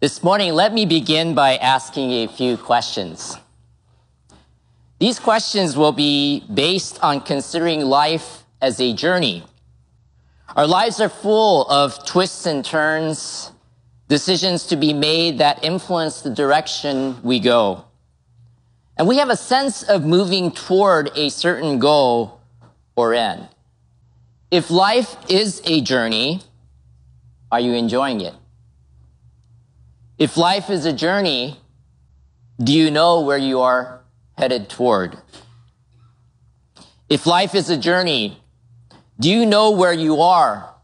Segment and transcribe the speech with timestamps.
[0.00, 3.36] This morning, let me begin by asking a few questions.
[4.98, 9.44] These questions will be based on considering life as a journey.
[10.56, 13.52] Our lives are full of twists and turns,
[14.08, 17.84] decisions to be made that influence the direction we go.
[18.96, 22.40] And we have a sense of moving toward a certain goal
[22.96, 23.48] or end.
[24.50, 26.40] If life is a journey,
[27.52, 28.32] are you enjoying it?
[30.20, 31.58] If life is a journey,
[32.62, 34.02] do you know where you are
[34.36, 35.16] headed toward?
[37.08, 38.38] If life is a journey,
[39.18, 40.74] do you know where you are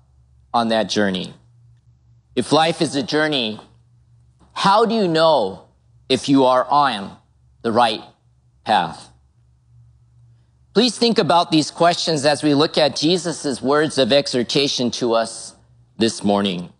[0.54, 1.34] on that journey?
[2.34, 3.60] If life is a journey,
[4.54, 5.66] how do you know
[6.08, 7.14] if you are on
[7.60, 8.00] the right
[8.64, 9.10] path?
[10.72, 15.54] Please think about these questions as we look at Jesus' words of exhortation to us
[15.98, 16.72] this morning.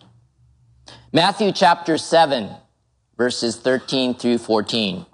[1.16, 2.50] Matthew chapter 7,
[3.18, 5.06] verses 13 through 14.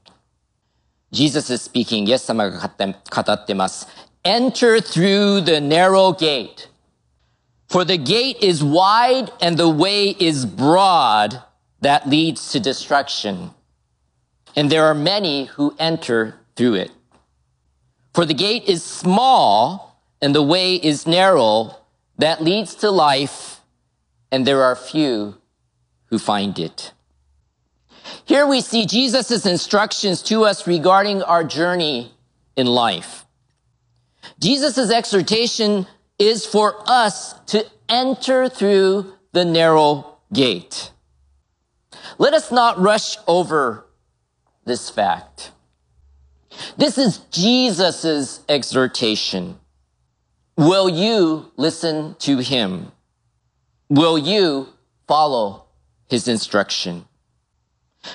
[1.12, 2.08] Jesus is speaking.
[2.08, 3.88] イエス様が語ってます。
[4.24, 6.70] Enter through the narrow gate.
[7.70, 11.42] For the gate is wide and the way is broad
[11.82, 13.52] that leads to destruction.
[14.56, 16.92] And there are many who enter through it.
[18.14, 21.76] For the gate is small and the way is narrow
[22.18, 23.62] that leads to life,
[24.32, 25.36] and there are few
[26.13, 26.93] who find it.
[28.27, 32.13] Here we see Jesus' instructions to us regarding our journey
[32.55, 33.25] in life.
[34.39, 35.87] Jesus' exhortation
[36.19, 40.93] is for us to enter through the narrow gate.
[42.19, 43.87] Let us not rush over
[44.67, 45.51] this fact.
[46.77, 49.59] This is Jesus' exhortation.
[50.59, 52.93] Will you listen to him?
[53.89, 54.69] Will you
[55.09, 55.62] follow
[56.13, 57.07] his instruction?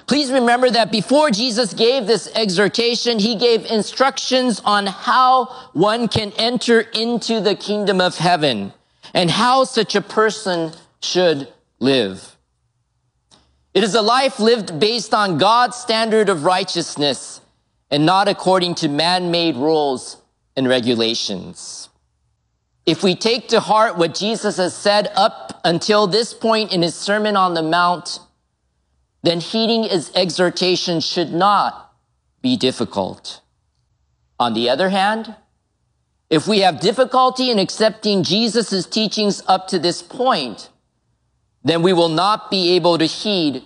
[0.05, 6.31] Please remember that before Jesus gave this exhortation, he gave instructions on how one can
[6.37, 8.71] enter into the kingdom of heaven
[9.13, 12.37] and how such a person should live.
[13.73, 17.41] It is a life lived based on God's standard of righteousness
[17.89, 20.17] and not according to man-made rules
[20.55, 21.89] and regulations.
[22.87, 26.95] If we take to heart what Jesus has said up until this point in his
[26.95, 28.19] Sermon on the Mount,
[29.23, 31.93] then heeding his exhortation should not
[32.41, 33.41] be difficult.
[34.39, 35.35] On the other hand,
[36.29, 40.69] if we have difficulty in accepting Jesus' teachings up to this point,
[41.65, 43.63] then we will not be able to heed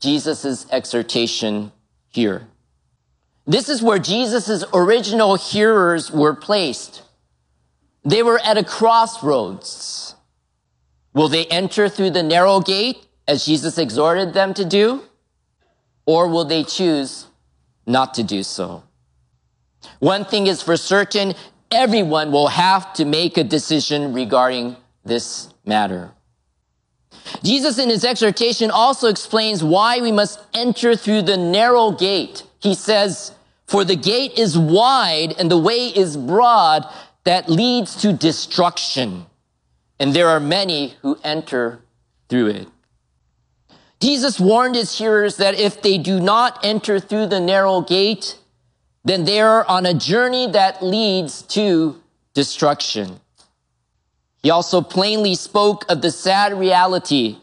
[0.00, 1.70] Jesus' exhortation
[2.08, 2.48] here.
[3.46, 7.03] This is where Jesus' original hearers were placed.
[8.04, 10.14] They were at a crossroads.
[11.14, 15.02] Will they enter through the narrow gate as Jesus exhorted them to do?
[16.06, 17.26] Or will they choose
[17.86, 18.82] not to do so?
[20.00, 21.34] One thing is for certain,
[21.70, 26.10] everyone will have to make a decision regarding this matter.
[27.42, 32.42] Jesus in his exhortation also explains why we must enter through the narrow gate.
[32.60, 33.32] He says,
[33.66, 36.86] for the gate is wide and the way is broad
[37.24, 39.26] that leads to destruction.
[39.98, 41.80] And there are many who enter
[42.28, 42.68] through it.
[44.00, 48.38] Jesus warned his hearers that if they do not enter through the narrow gate,
[49.04, 52.02] then they are on a journey that leads to
[52.34, 53.20] destruction.
[54.42, 57.38] He also plainly spoke of the sad reality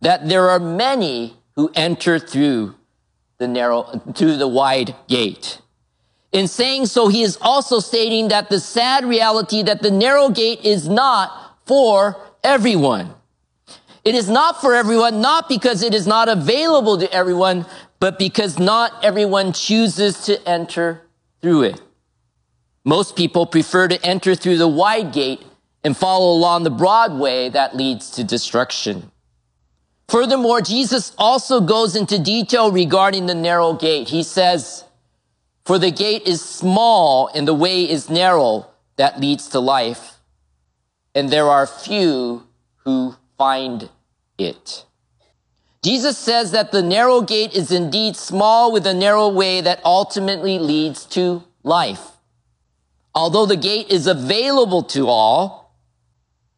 [0.00, 2.76] that there are many who enter through
[3.38, 3.82] the narrow,
[4.14, 5.60] through the wide gate.
[6.32, 10.64] In saying so, he is also stating that the sad reality that the narrow gate
[10.64, 13.14] is not for everyone.
[14.04, 17.66] It is not for everyone, not because it is not available to everyone,
[18.00, 21.02] but because not everyone chooses to enter
[21.40, 21.80] through it.
[22.84, 25.42] Most people prefer to enter through the wide gate
[25.84, 29.10] and follow along the broad way that leads to destruction.
[30.08, 34.08] Furthermore, Jesus also goes into detail regarding the narrow gate.
[34.08, 34.84] He says,
[35.68, 38.66] for the gate is small and the way is narrow
[38.96, 40.14] that leads to life,
[41.14, 42.44] and there are few
[42.86, 43.90] who find
[44.38, 44.86] it.
[45.82, 50.58] Jesus says that the narrow gate is indeed small with a narrow way that ultimately
[50.58, 52.12] leads to life.
[53.14, 55.76] Although the gate is available to all,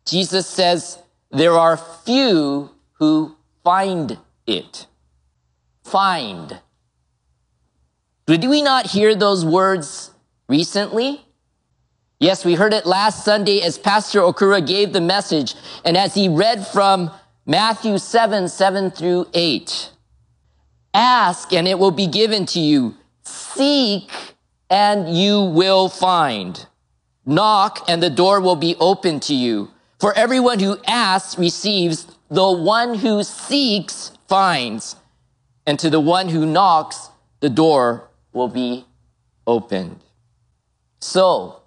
[0.07, 1.01] Jesus says
[1.33, 2.71] there are few
[3.01, 3.35] who
[3.65, 4.87] find it.
[5.83, 6.61] Find.
[8.31, 10.13] Did we not hear those words
[10.49, 11.27] recently?
[12.21, 16.29] Yes, we heard it last Sunday as Pastor Okura gave the message and as he
[16.29, 17.11] read from
[17.45, 19.91] Matthew 7, 7 through 8.
[20.95, 22.95] Ask and it will be given to you.
[23.25, 24.09] Seek
[24.71, 26.69] and you will find.
[27.27, 29.73] Knock and the door will be open to you.
[29.99, 34.95] For everyone who asks receives, the one who seeks finds,
[35.67, 37.11] and to the one who knocks,
[37.41, 38.85] the door will be
[39.47, 40.01] opened.
[41.01, 41.63] So,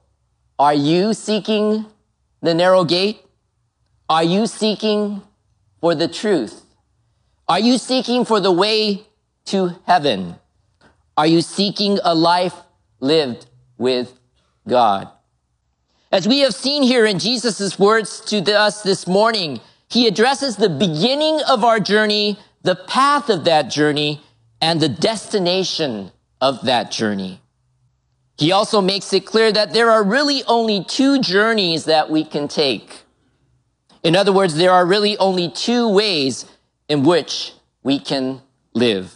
[0.60, 1.86] are you seeking
[2.42, 3.22] the narrow gate?
[4.10, 5.22] Are you seeking
[5.82, 6.64] for the truth?
[7.48, 9.04] Are you seeking for the way
[9.46, 10.36] to heaven?
[11.18, 12.56] Are you seeking a life
[13.00, 14.18] lived with
[14.68, 15.10] God?
[16.12, 20.70] As we have seen here in Jesus' words to us this morning, he addresses the
[20.70, 24.22] beginning of our journey, the path of that journey,
[24.62, 26.12] and the destination
[26.44, 27.40] of that journey.
[28.38, 32.50] He also makes it clear that there are really only two journeys that we can
[32.50, 33.04] take.
[34.04, 36.46] In other words, there are really only two ways
[36.90, 38.42] in which we can
[38.74, 39.16] live.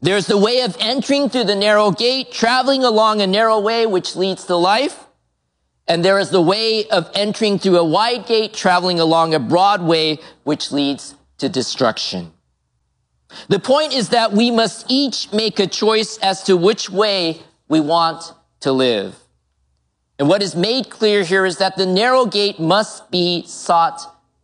[0.00, 4.14] There's the way of entering through the narrow gate, traveling along a narrow way which
[4.14, 5.06] leads to life.
[5.88, 9.82] And there is the way of entering through a wide gate, traveling along a broad
[9.82, 12.32] way, which leads to destruction.
[13.48, 17.80] The point is that we must each make a choice as to which way we
[17.80, 19.16] want to live.
[20.18, 24.00] And what is made clear here is that the narrow gate must be sought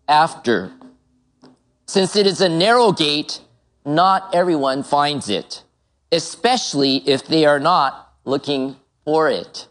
[0.09, 0.73] after.
[1.87, 3.41] Since it is a narrow gate,
[3.85, 5.63] not everyone finds it,
[6.13, 9.69] especially if they are not looking for it.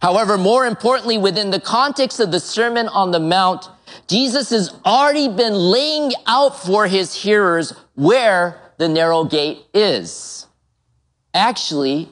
[0.00, 3.68] However, more importantly, within the context of the Sermon on the Mount,
[4.06, 10.46] Jesus has already been laying out for his hearers where the narrow gate is.
[11.32, 12.08] Actually,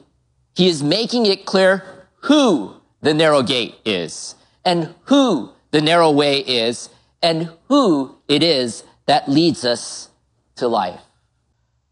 [0.55, 1.83] he is making it clear
[2.21, 6.89] who the narrow gate is and who the narrow way is
[7.21, 10.09] and who it is that leads us
[10.55, 11.01] to life.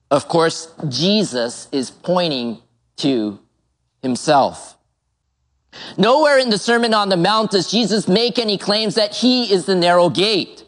[0.10, 2.62] Of course, Jesus is pointing
[2.98, 3.40] to
[4.02, 4.78] himself.
[5.98, 9.66] Nowhere in the Sermon on the Mount does Jesus make any claims that he is
[9.66, 10.61] the narrow gate.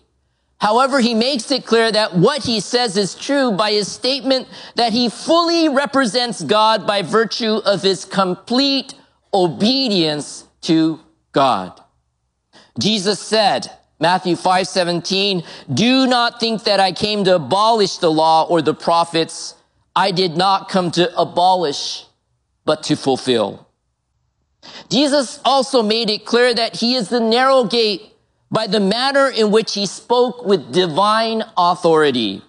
[0.59, 4.94] However, he makes it clear that what he says is true by his statement that
[4.94, 8.94] he fully represents God by virtue of his complete
[9.33, 11.01] obedience to
[11.33, 11.81] God.
[12.79, 13.69] Jesus said,
[14.00, 18.73] Matthew 5, 17, do not think that I came to abolish the law or the
[18.73, 19.55] prophets.
[19.95, 22.05] I did not come to abolish,
[22.65, 23.67] but to fulfill.
[24.89, 28.12] Jesus also made it clear that he is the narrow gate
[28.53, 32.44] by the manner in which he spoke with divine authority.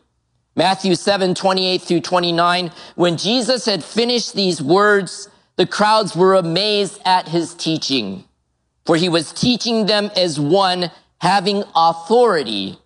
[0.55, 2.71] Matthew 7, 28 through 29.
[2.95, 8.25] When Jesus had finished these words, the crowds were amazed at his teaching,
[8.85, 10.91] for he was teaching them as one
[11.23, 12.79] having authority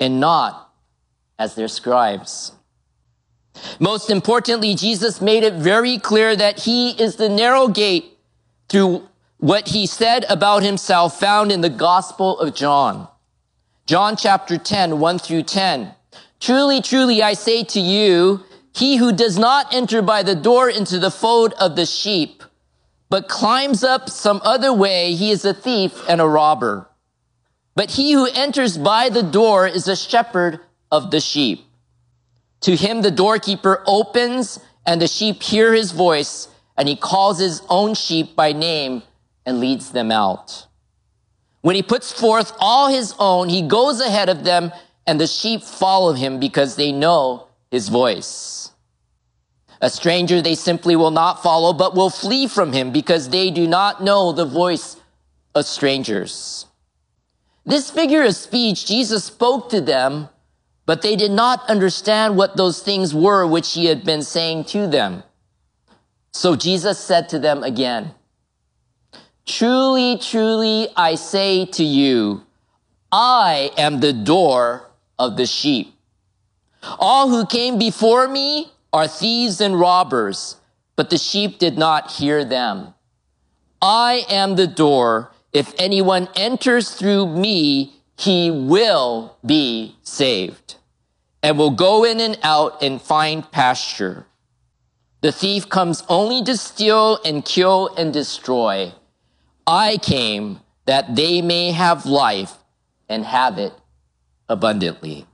[0.00, 0.74] and not
[1.38, 2.50] as their scribes.
[3.78, 8.18] Most importantly, Jesus made it very clear that he is the narrow gate
[8.68, 9.08] through
[9.38, 13.08] what he said about himself found in the Gospel of John.
[13.86, 15.92] John chapter 10, 1 through 10.
[16.40, 18.42] Truly, truly, I say to you,
[18.74, 22.42] he who does not enter by the door into the fold of the sheep,
[23.08, 26.88] but climbs up some other way, he is a thief and a robber.
[27.74, 30.60] But he who enters by the door is a shepherd
[30.90, 31.64] of the sheep.
[32.62, 37.62] To him the doorkeeper opens and the sheep hear his voice and he calls his
[37.68, 39.02] own sheep by name
[39.46, 40.66] and leads them out.
[41.62, 44.72] When he puts forth all his own, he goes ahead of them
[45.06, 48.72] and the sheep follow him because they know his voice.
[49.80, 53.66] A stranger they simply will not follow, but will flee from him because they do
[53.66, 54.96] not know the voice
[55.54, 56.66] of strangers.
[57.64, 60.28] This figure of speech, Jesus spoke to them,
[60.86, 64.86] but they did not understand what those things were which he had been saying to
[64.86, 65.24] them.
[66.32, 68.14] So Jesus said to them again,
[69.46, 72.42] Truly, truly, I say to you,
[73.12, 75.94] I am the door of the sheep.
[76.98, 80.56] All who came before me are thieves and robbers,
[80.96, 82.94] but the sheep did not hear them.
[83.80, 85.30] I am the door.
[85.52, 90.76] If anyone enters through me, he will be saved
[91.42, 94.26] and will go in and out and find pasture.
[95.20, 98.92] The thief comes only to steal and kill and destroy.
[99.66, 102.54] I came that they may have life
[103.08, 103.72] and have it
[104.48, 105.26] abundantly.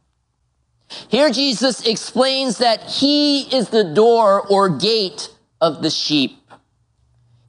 [1.08, 6.38] Here Jesus explains that he is the door or gate of the sheep.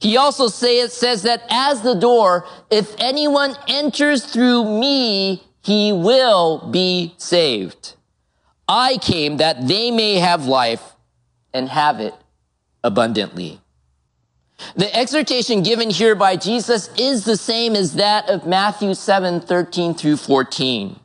[0.00, 5.92] He also say, it says that as the door, if anyone enters through me, he
[5.92, 7.94] will be saved.
[8.68, 10.94] I came that they may have life
[11.54, 12.14] and have it
[12.82, 13.60] abundantly.
[14.76, 19.94] The exhortation given here by Jesus is the same as that of Matthew 7, 13
[19.94, 20.98] through 14.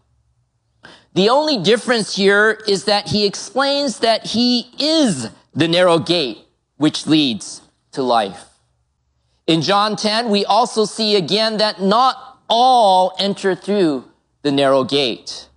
[1.13, 6.39] The only difference here is that he explains that he is the narrow gate
[6.78, 7.62] which leads
[7.92, 8.46] to life.
[9.48, 14.06] In John 10, we also see again that not all enter through
[14.44, 15.50] the narrow gate.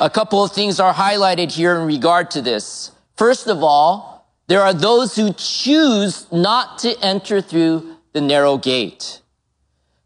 [0.00, 2.90] A couple of things are highlighted here in regard to this.
[3.16, 4.13] First of all,
[4.46, 9.20] there are those who choose not to enter through the narrow gate.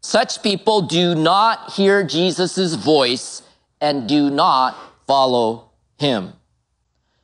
[0.01, 3.41] Such people do not hear Jesus' voice
[3.81, 6.33] and do not follow him.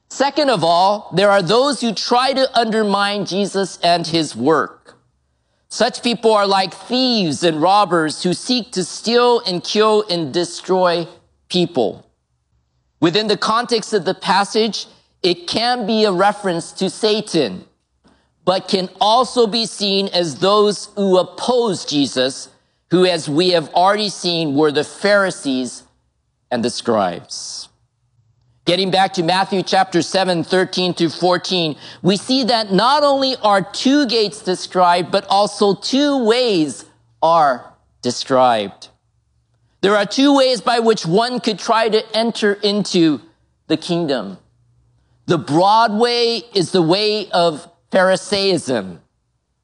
[0.09, 4.97] Second of all, there are those who try to undermine Jesus and his work.
[5.69, 11.07] Such people are like thieves and robbers who seek to steal and kill and destroy
[11.49, 12.05] people.
[13.01, 14.87] Within the context of the passage,
[15.25, 17.65] it can be a reference to Satan,
[18.45, 22.49] but can also be seen as those who oppose Jesus,
[22.91, 25.81] who, as we have already seen, were the Pharisees
[26.51, 27.69] and the scribes.
[28.65, 33.63] Getting back to Matthew chapter 7, 13 to 14, we see that not only are
[33.63, 36.85] two gates described, but also two ways
[37.23, 38.89] are described.
[39.81, 43.21] There are two ways by which one could try to enter into
[43.65, 44.37] the kingdom.
[45.27, 49.01] The broad way is the way of Pharisaism,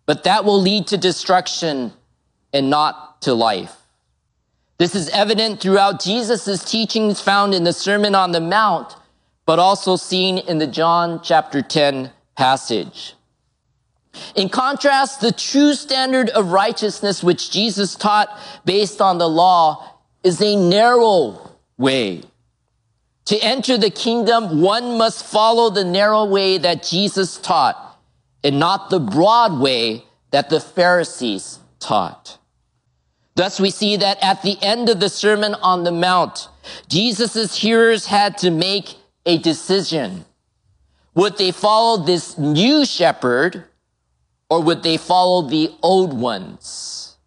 [0.06, 1.94] but that will lead to destruction
[2.52, 3.76] and not to life.
[4.78, 8.96] This is evident throughout Jesus' teachings found in the Sermon on the Mount,
[9.46, 13.14] but also seen in the John chapter 10 passage.
[14.36, 20.42] In contrast, the true standard of righteousness which Jesus taught based on the law is
[20.42, 22.24] a narrow way.
[23.26, 28.00] To enter the kingdom, one must follow the narrow way that Jesus taught
[28.44, 32.38] and not the broad way that the Pharisees taught.
[33.36, 36.50] Thus we see that at the end of the Sermon on the Mount,
[36.90, 40.26] Jesus' hearers had to make a decision.
[41.16, 43.66] Would they follow this new shepherd
[44.50, 47.18] or would they follow the old ones?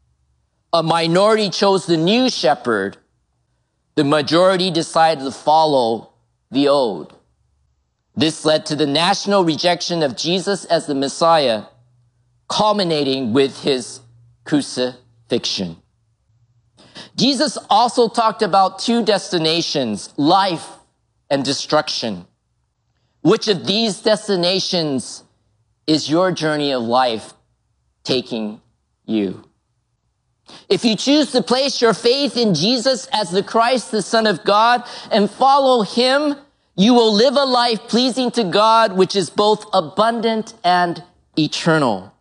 [0.73, 2.97] A minority chose the new shepherd.
[3.97, 6.11] The majority decided to follow
[6.51, 7.17] the old.
[8.17, 11.65] This led to the national rejection of Jesus as the Messiah,
[12.49, 14.01] culminating with his
[14.45, 15.77] crucifixion.
[17.17, 20.69] Jesus also talked about two destinations, life
[21.31, 22.27] and destruction.
[23.23, 25.23] Which of these destinations
[25.87, 27.35] is your journey of life
[28.03, 28.61] taking
[29.07, 29.45] you?
[30.69, 34.45] If you choose to place your faith in Jesus as the Christ, the Son of
[34.45, 36.37] God, and follow Him,
[36.77, 41.03] you will live a life pleasing to God, which is both abundant and
[41.39, 42.13] eternal.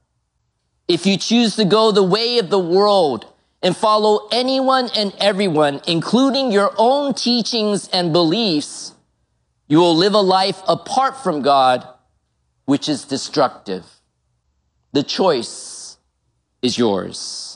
[0.87, 3.25] If you choose to go the way of the world
[3.61, 8.93] and follow anyone and everyone, including your own teachings and beliefs,
[9.67, 11.87] you will live a life apart from God,
[12.65, 13.85] which is destructive.
[14.91, 15.97] The choice
[16.61, 17.52] is yours.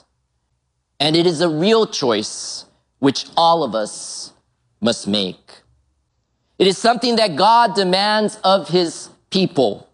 [1.00, 2.66] And it is a real choice
[3.00, 4.34] which all of us
[4.82, 5.62] must make.
[6.58, 9.88] It is something that God demands of his people.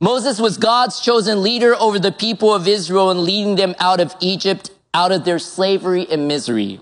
[0.00, 4.14] Moses was God's chosen leader over the people of Israel and leading them out of
[4.20, 6.80] Egypt out of their slavery and misery.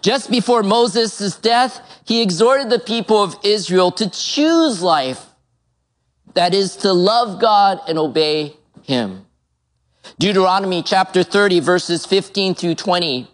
[0.00, 5.26] Just before Moses' death, he exhorted the people of Israel to choose life.
[6.34, 9.26] That is to love God and obey him.
[10.22, 13.26] Deuteronomy chapter 30 verses 15 through 20.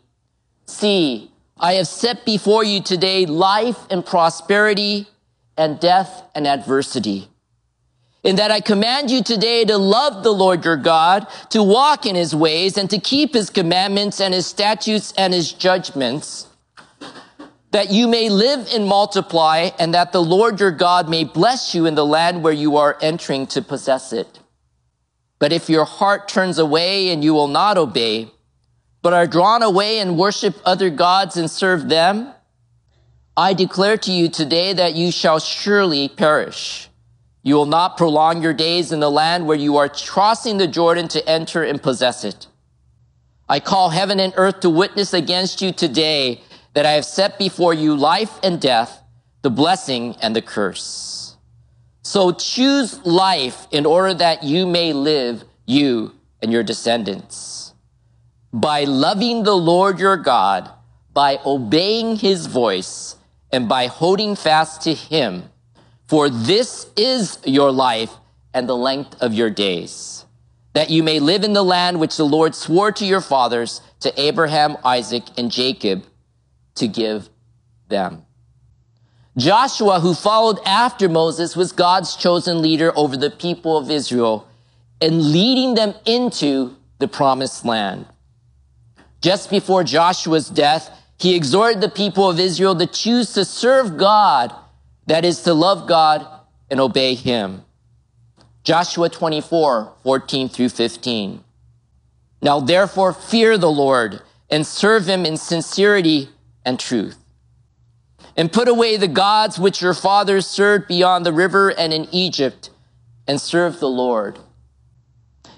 [0.64, 5.06] See, I have set before you today life and prosperity
[5.54, 7.28] and death and adversity
[8.24, 12.14] in that I command you today to love the Lord your God, to walk in
[12.14, 16.46] his ways, and to keep his commandments and his statutes and his judgments,
[17.70, 21.84] that you may live and multiply, and that the Lord your God may bless you
[21.84, 24.38] in the land where you are entering to possess it.
[25.38, 28.30] But if your heart turns away and you will not obey,
[29.02, 32.32] but are drawn away and worship other gods and serve them,
[33.36, 36.88] I declare to you today that you shall surely perish.
[37.42, 41.06] You will not prolong your days in the land where you are crossing the Jordan
[41.08, 42.48] to enter and possess it.
[43.48, 46.42] I call heaven and earth to witness against you today
[46.74, 49.02] that I have set before you life and death,
[49.42, 51.17] the blessing and the curse.
[52.08, 57.74] So choose life in order that you may live, you and your descendants.
[58.50, 60.70] By loving the Lord your God,
[61.12, 63.16] by obeying his voice,
[63.52, 65.50] and by holding fast to him.
[66.06, 68.14] For this is your life
[68.54, 70.24] and the length of your days,
[70.72, 74.18] that you may live in the land which the Lord swore to your fathers, to
[74.18, 76.04] Abraham, Isaac, and Jacob,
[76.76, 77.28] to give
[77.88, 78.24] them.
[79.38, 84.48] Joshua, who followed after Moses, was God's chosen leader over the people of Israel
[85.00, 88.06] and leading them into the promised land.
[89.20, 90.90] Just before Joshua's death,
[91.20, 94.52] he exhorted the people of Israel to choose to serve God,
[95.06, 96.26] that is to love God
[96.68, 97.64] and obey him.
[98.64, 101.44] Joshua 24, 14 through 15.
[102.42, 106.28] Now therefore fear the Lord and serve him in sincerity
[106.64, 107.18] and truth
[108.38, 112.70] and put away the gods which your fathers served beyond the river and in Egypt,
[113.26, 114.38] and serve the Lord.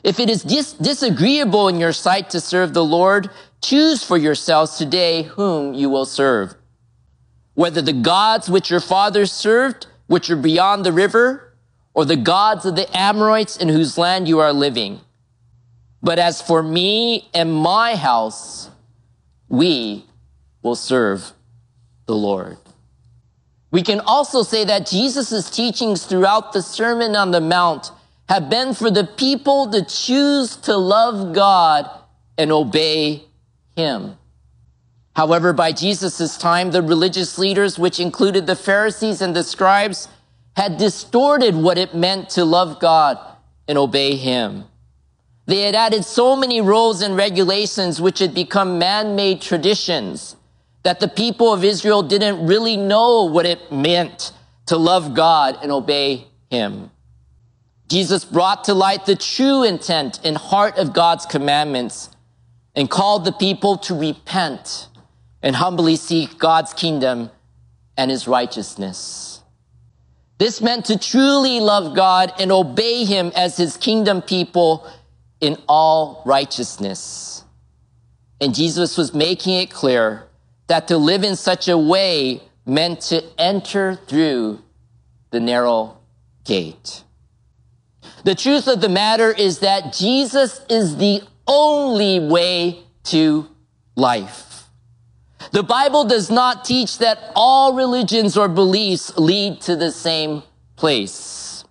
[0.02, 3.28] If it is dis- disagreeable in your sight to serve the Lord,
[3.62, 6.54] choose for yourselves today whom you will serve.
[7.52, 11.54] Whether the gods which your fathers served, which are beyond the river,
[11.92, 15.00] or the gods of the Amorites in whose land you are living.
[16.02, 18.70] But as for me and my house,
[19.50, 20.06] we
[20.62, 21.32] will serve
[22.06, 22.56] the Lord.
[23.70, 27.92] We can also say that Jesus' teachings throughout the Sermon on the Mount
[28.28, 31.88] have been for the people to choose to love God
[32.36, 33.24] and obey
[33.76, 34.16] Him.
[35.14, 40.08] However, by Jesus' time, the religious leaders, which included the Pharisees and the scribes,
[40.56, 43.18] had distorted what it meant to love God
[43.68, 44.64] and obey Him.
[45.46, 50.36] They had added so many rules and regulations which had become man-made traditions
[50.82, 54.32] that the people of Israel didn't really know what it meant
[54.66, 56.90] to love God and obey Him.
[57.88, 62.08] Jesus brought to light the true intent and heart of God's commandments
[62.74, 64.88] and called the people to repent
[65.42, 67.30] and humbly seek God's kingdom
[67.96, 69.42] and His righteousness.
[70.38, 74.88] This meant to truly love God and obey Him as His kingdom people
[75.40, 77.44] in all righteousness.
[78.40, 80.29] And Jesus was making it clear
[80.70, 84.62] that to live in such a way meant to enter through
[85.32, 85.98] the narrow
[86.44, 87.02] gate.
[88.22, 93.48] The truth of the matter is that Jesus is the only way to
[93.96, 94.68] life.
[95.50, 100.44] The Bible does not teach that all religions or beliefs lead to the same
[100.76, 101.64] place.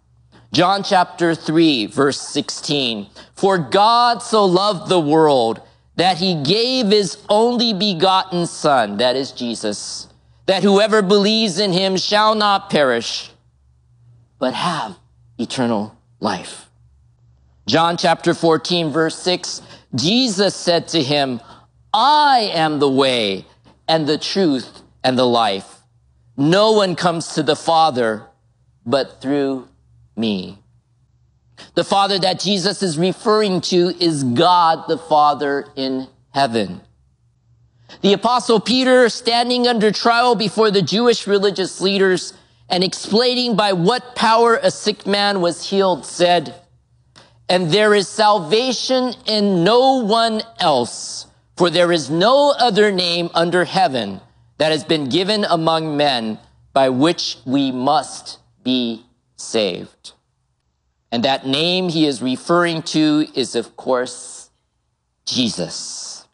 [0.52, 3.08] John chapter 3 verse 16.
[3.34, 5.62] For God so loved the world
[6.00, 10.08] that he gave his only begotten son, that is Jesus,
[10.46, 13.32] that whoever believes in him shall not perish,
[14.40, 14.98] but have
[15.38, 16.70] eternal life.
[17.68, 19.62] John chapter 14 verse 6,
[19.94, 21.42] Jesus said to him,
[21.94, 23.46] I am the way
[23.86, 25.82] and the truth and the life.
[26.38, 28.26] No one comes to the Father
[28.86, 29.68] but through
[30.16, 30.60] me.
[31.76, 36.82] The Father that Jesus is referring to is God the Father in heaven.
[38.02, 42.34] The apostle Peter, standing under trial before the Jewish religious leaders
[42.70, 46.54] and explaining by what power a sick man was healed, said,
[47.50, 51.26] And there is salvation in no one else,
[51.58, 54.22] for there is no other name under heaven
[54.60, 56.38] that has been given among men
[56.74, 59.04] by which we must be
[59.36, 60.14] saved.
[61.12, 64.50] And that name he is referring to is, of course,
[65.26, 66.28] Jesus.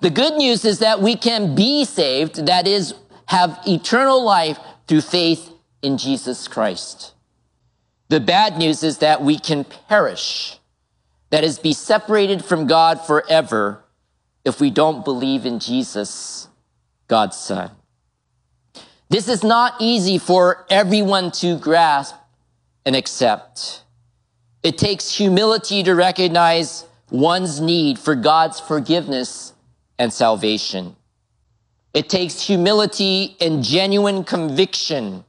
[0.00, 2.94] The good news is that we can be saved, that is,
[3.26, 5.50] have eternal life through faith
[5.82, 7.14] in Jesus Christ.
[8.08, 10.58] The bad news is that we can perish,
[11.30, 13.82] that is, be separated from God forever
[14.44, 16.48] if we don't believe in Jesus,
[17.08, 17.70] God's Son.
[19.08, 22.14] This is not easy for everyone to grasp
[22.86, 23.82] and accept.
[24.62, 29.52] It takes humility to recognize one's need for God's forgiveness
[29.98, 30.96] and salvation.
[31.92, 35.24] It takes humility and genuine conviction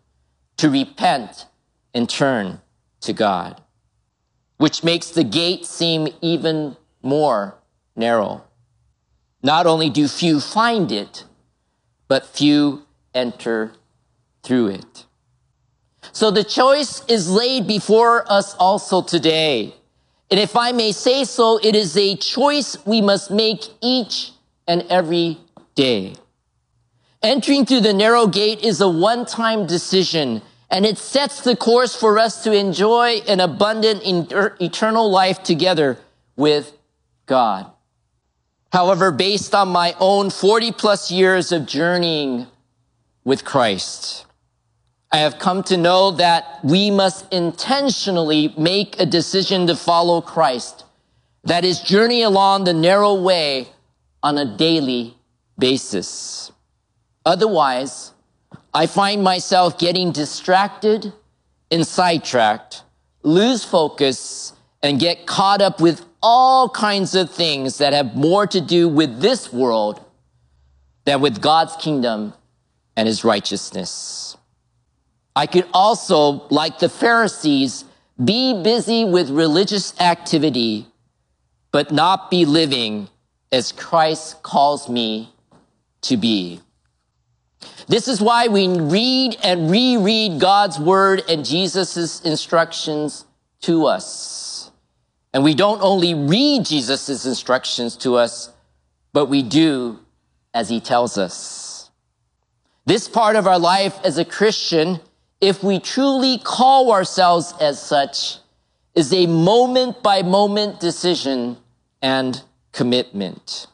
[0.58, 1.48] to repent
[1.94, 2.62] and turn
[3.02, 3.62] to God,
[4.58, 7.56] which makes the gate seem even more
[7.96, 8.44] narrow.
[9.42, 11.26] Not only do few find it,
[12.08, 13.74] but few enter
[14.44, 15.07] through it.
[16.12, 19.74] So the choice is laid before us also today.
[20.30, 24.32] And if I may say so, it is a choice we must make each
[24.68, 25.38] and every
[25.76, 26.16] day.
[27.24, 32.20] Entering through the narrow gate is a one-time decision and it sets the course for
[32.20, 35.98] us to enjoy an abundant er, eternal life together
[36.36, 36.74] with
[37.26, 37.72] God.
[38.74, 42.48] However, based on my own 40 plus years of journeying
[43.24, 44.27] with Christ.
[45.12, 50.84] I have come to know that we must intentionally make a decision to follow Christ.
[51.46, 53.70] That is, journey along the narrow way
[54.22, 55.16] on a daily
[55.58, 56.52] basis.
[57.26, 58.12] Otherwise,
[58.74, 61.14] I find myself getting distracted
[61.72, 62.84] and sidetracked,
[63.24, 68.60] lose focus, and get caught up with all kinds of things that have more to
[68.60, 70.04] do with this world
[71.06, 72.34] than with God's kingdom
[72.96, 74.27] and his righteousness.
[75.38, 77.86] I could also, like the Pharisees,
[78.26, 80.88] be busy with religious activity,
[81.72, 83.08] but not be living
[83.52, 85.32] as Christ calls me
[86.02, 86.60] to be.
[87.88, 93.24] This is why we read and reread God's word and Jesus' instructions
[93.62, 94.72] to us.
[95.36, 98.50] And we don't only read Jesus' instructions to us,
[99.14, 100.00] but we do
[100.56, 101.92] as he tells us.
[102.88, 105.00] This part of our life as a Christian,
[105.40, 108.38] if we truly call ourselves as such,
[108.96, 111.58] is a moment by moment decision
[112.02, 113.68] and commitment.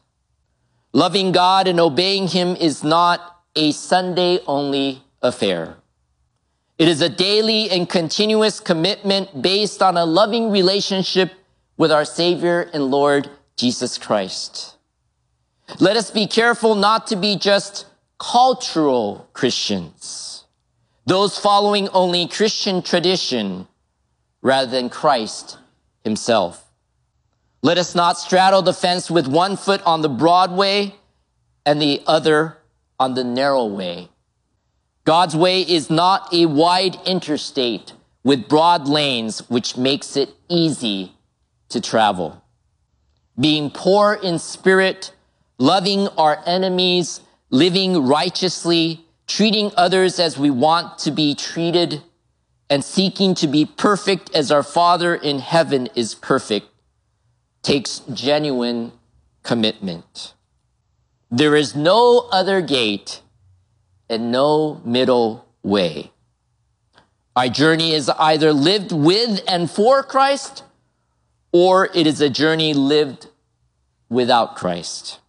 [0.91, 5.77] Loving God and obeying Him is not a Sunday only affair.
[6.77, 11.31] It is a daily and continuous commitment based on a loving relationship
[11.77, 14.75] with our Savior and Lord Jesus Christ.
[15.79, 17.85] Let us be careful not to be just
[18.19, 20.22] cultural Christians,
[21.05, 23.67] those following only Christian tradition
[24.41, 25.57] rather than Christ
[26.03, 26.71] himself.
[27.61, 30.95] Let us not straddle the fence with one foot on the broad way
[31.65, 32.57] and the other
[32.99, 34.09] on the narrow way.
[35.05, 41.13] God's way is not a wide interstate with broad lanes, which makes it easy
[41.69, 42.41] to travel.
[43.37, 45.13] Being poor in spirit,
[45.57, 52.01] loving our enemies, living righteously, treating others as we want to be treated,
[52.69, 56.67] and seeking to be perfect as our Father in heaven is perfect
[57.63, 58.91] takes genuine
[59.41, 60.33] commitment.
[61.31, 63.21] There is no other gate
[64.09, 66.11] and no middle way.
[67.35, 70.63] Our journey is either lived with and for Christ,
[71.51, 73.27] or it is a journey lived
[74.09, 75.19] without Christ.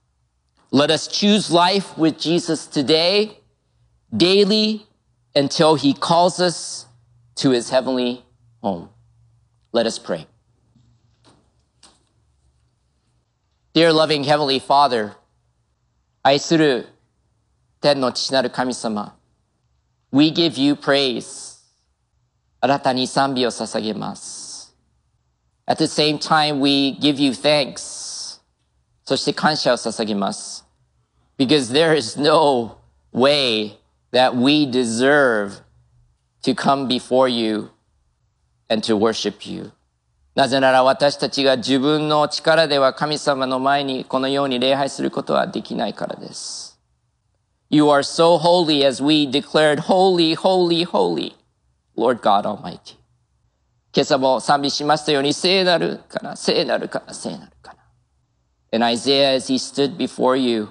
[0.70, 3.38] Let us choose life with Jesus today,
[4.15, 4.85] daily,
[5.35, 6.85] until he calls us
[7.35, 8.23] to his heavenly
[8.61, 8.89] home.
[9.71, 10.27] Let us pray.
[13.73, 15.15] Dear loving Heavenly Father,
[16.23, 16.87] 愛する
[17.81, 19.15] 天の父なる神様、
[20.11, 21.59] We give you praise.
[22.61, 24.75] あなたに賛美を捧げます。
[25.65, 28.41] At the same time, we give you thanks.
[29.05, 30.65] そして感謝を捧げます。
[31.37, 32.77] Because there is no
[33.13, 33.77] way
[34.13, 35.61] that we deserve
[36.43, 37.69] to come before you
[38.69, 39.71] and to worship you.
[40.35, 46.79] なぜなら私たちが自分の力では神様の前にこのように礼拝することはできないからです。
[47.69, 51.35] You are so holy as we declared holy, holy, holy,
[51.95, 52.97] Lord God Almighty.
[53.91, 57.79] 今朝も賛美しましたように聖なるかな、聖なるかな、聖なるかな。
[58.71, 60.69] And Isaiah as he stood before you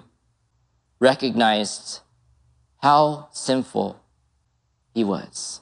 [1.00, 2.00] recognized
[2.83, 3.95] how sinful
[4.93, 5.61] he was.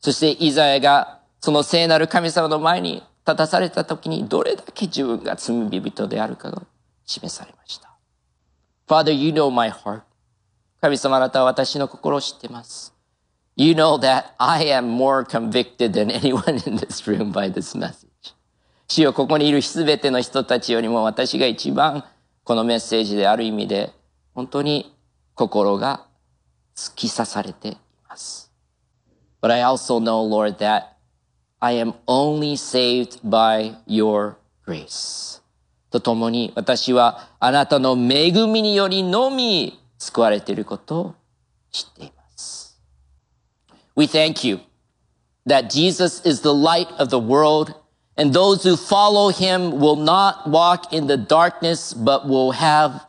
[0.00, 6.62] そしてイザヤがその聖なる神様の前に立たされた時にどれだけ自分が罪人であるかが
[7.06, 7.96] 示されました。
[8.88, 10.00] Father, you know my heart.
[10.80, 12.92] 神様あなたは私の心を知っています。
[13.54, 18.08] You know that I am more convicted than anyone in this room by this message.
[18.88, 22.02] 主よここにいるすべての人たちよりも私が一番
[22.42, 23.92] このメッセージである意味で
[24.34, 24.96] 本当に
[25.34, 26.07] 心が
[26.77, 28.51] 突き刺されています。
[29.41, 30.93] But I also know, Lord, that
[31.59, 35.41] I am only saved by your grace.
[35.89, 41.15] とともに私はあなたの恵みによりのみ救われていることを
[41.71, 42.79] 知っています。
[43.95, 44.59] We thank you
[45.45, 47.75] that Jesus is the light of the world
[48.17, 53.01] and those who follow him will not walk in the darkness but will have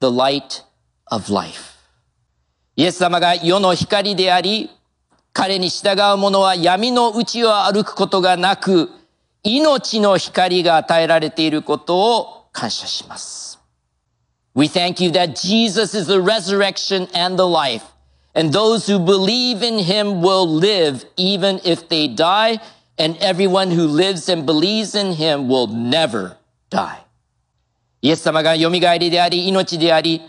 [0.00, 0.62] the light
[1.10, 1.73] of life.
[2.76, 4.70] イエス様が世の光であり、
[5.32, 8.90] 彼に従う者は闇の内を歩くことがなく、
[9.42, 13.58] 命の光が与えられていることを感謝します。
[14.54, 17.84] We thank you that Jesus is the resurrection and the life,
[18.34, 22.60] and those who believe in him will live even if they die,
[22.98, 26.36] and everyone who lives and believes in him will never
[26.70, 27.06] die.
[28.02, 30.20] イエス様が蘇りであり、命であり、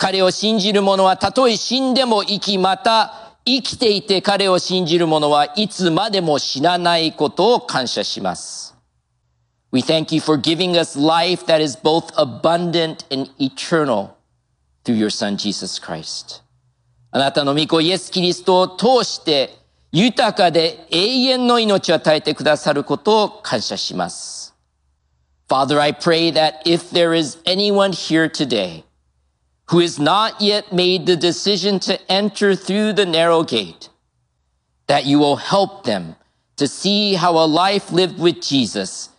[0.00, 8.74] 彼を信じる者はたとえ死んでも生き、また生きていて彼を信じる者はいつまでも死なないことを感謝します。
[9.70, 14.12] We thank you for giving us life that is both abundant and eternal
[14.84, 16.42] through your son Jesus Christ.
[17.10, 19.50] あなたの御子イエス・キリストを通して
[19.92, 24.54] 豊かで永遠の命を与えてくださることを感謝します。
[25.46, 28.84] Father, I pray that if there is anyone here today
[29.70, 33.88] who has not yet made the decision to enter through the narrow gate,
[34.88, 36.16] that you will help them
[36.56, 39.10] to see how a life lived with Jesus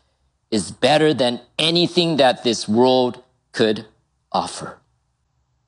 [0.52, 3.86] is better than anything that this world could
[4.32, 4.78] offer.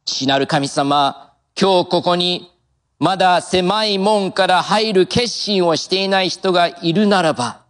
[0.05, 2.51] 父なる神様、今日ここに
[2.99, 7.61] まだ狭い門から入る決心をしていない人がいるならば、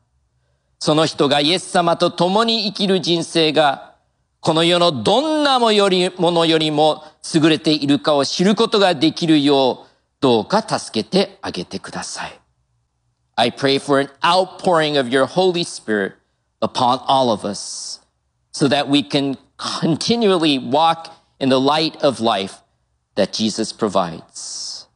[0.80, 3.93] その人がイエス様と共に生きる人生が、
[4.44, 9.88] この世のどんなもよりものよりも優れているかを知ることができるよう、
[10.20, 12.38] どうか助けてあげてください。
[13.38, 16.16] I pray for an outpouring of your Holy Spirit
[16.60, 18.02] upon all of us
[18.52, 22.64] so that we can continually walk in the light of life
[23.16, 24.90] that Jesus provides.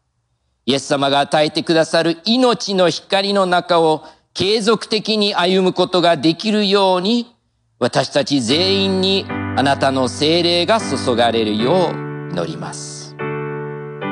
[0.66, 7.34] イエス様が与えてくださる命の光の中を継続的に歩むことができるように、
[7.80, 9.26] 私たち全員に
[9.58, 11.94] あなたの精霊が注がれるよう
[12.32, 13.16] 祈ります。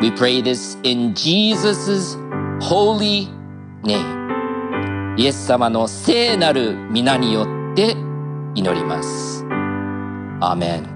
[0.02, 2.18] We pray this in Jesus'
[2.60, 3.28] holy
[3.84, 5.16] name.
[5.18, 7.96] イエス様の聖なる皆によって
[8.56, 9.46] 祈ります。
[10.42, 10.96] アーメン。